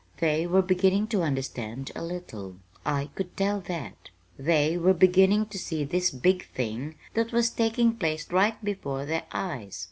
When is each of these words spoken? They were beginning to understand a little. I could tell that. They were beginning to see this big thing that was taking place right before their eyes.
They 0.17 0.47
were 0.47 0.63
beginning 0.63 1.09
to 1.09 1.21
understand 1.21 1.91
a 1.95 2.01
little. 2.03 2.55
I 2.83 3.11
could 3.13 3.37
tell 3.37 3.61
that. 3.67 4.09
They 4.35 4.75
were 4.75 4.95
beginning 4.95 5.45
to 5.49 5.59
see 5.59 5.83
this 5.83 6.09
big 6.09 6.47
thing 6.49 6.95
that 7.13 7.31
was 7.31 7.51
taking 7.51 7.95
place 7.95 8.31
right 8.31 8.55
before 8.65 9.05
their 9.05 9.25
eyes. 9.31 9.79